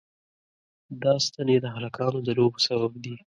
دا 1.01 1.13
ستنې 1.25 1.55
د 1.61 1.65
هلکانو 1.75 2.19
د 2.27 2.29
لوبو 2.37 2.57
سبب 2.67 2.91
دي. 3.03 3.15